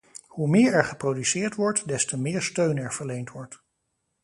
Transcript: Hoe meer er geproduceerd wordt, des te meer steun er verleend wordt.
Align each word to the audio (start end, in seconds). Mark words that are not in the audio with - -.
Hoe 0.27 0.47
meer 0.49 0.73
er 0.73 0.83
geproduceerd 0.85 1.55
wordt, 1.55 1.87
des 1.87 2.05
te 2.05 2.17
meer 2.19 2.41
steun 2.41 2.77
er 2.77 2.93
verleend 2.93 3.29
wordt. 3.31 3.61